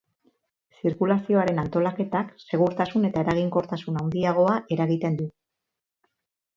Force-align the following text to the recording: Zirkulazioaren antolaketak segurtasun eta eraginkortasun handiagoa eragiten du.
Zirkulazioaren 0.79 1.61
antolaketak 1.65 2.33
segurtasun 2.47 3.07
eta 3.13 3.25
eraginkortasun 3.27 4.03
handiagoa 4.05 4.59
eragiten 4.79 5.25
du. 5.25 5.33